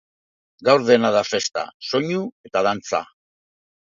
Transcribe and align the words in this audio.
Gaur 0.67 0.79
dena 0.85 1.11
da 1.15 1.21
festa, 1.31 1.65
soinu 1.89 2.23
eta 2.51 2.63
dantza. 2.69 3.03